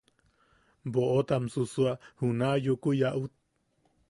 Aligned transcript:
Boʼot 0.95 1.29
am 1.35 1.45
susua 1.53 1.93
juna 2.19 2.49
Yuku 2.65 2.89
Yaʼut. 3.01 3.31